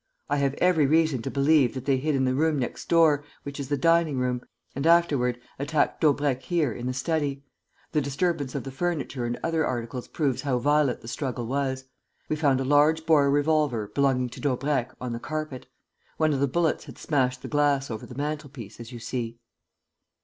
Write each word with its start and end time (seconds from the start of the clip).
I 0.31 0.37
have 0.37 0.55
every 0.55 0.87
reason 0.87 1.21
to 1.21 1.29
believe 1.29 1.75
that 1.75 1.85
they 1.85 1.97
hid 1.97 2.15
in 2.15 2.25
the 2.25 2.33
room 2.33 2.57
next 2.57 2.89
door, 2.89 3.23
which 3.43 3.59
is 3.59 3.69
the 3.69 3.77
dining 3.77 4.17
room, 4.17 4.41
and 4.75 4.87
afterward 4.87 5.39
attacked 5.59 6.01
Daubrecq 6.01 6.41
here, 6.41 6.71
in 6.73 6.87
the 6.87 6.93
study. 6.95 7.43
The 7.91 8.01
disturbance 8.01 8.55
of 8.55 8.63
the 8.63 8.71
furniture 8.71 9.25
and 9.27 9.39
other 9.43 9.63
articles 9.63 10.07
proves 10.07 10.41
how 10.41 10.57
violent 10.57 11.01
the 11.01 11.07
struggle 11.07 11.45
was. 11.45 11.85
We 12.29 12.35
found 12.35 12.59
a 12.59 12.65
large 12.65 13.05
bore 13.05 13.29
revolver, 13.29 13.89
belonging 13.93 14.29
to 14.29 14.41
Daubrecq, 14.41 14.91
on 14.99 15.13
the 15.13 15.19
carpet. 15.19 15.67
One 16.17 16.33
of 16.33 16.39
the 16.39 16.47
bullets 16.47 16.85
had 16.85 16.97
smashed 16.97 17.43
the 17.43 17.47
glass 17.47 17.91
over 17.91 18.07
the 18.07 18.15
mantel 18.15 18.49
piece, 18.49 18.79
as 18.79 18.91
you 18.91 18.97
see." 18.97 19.37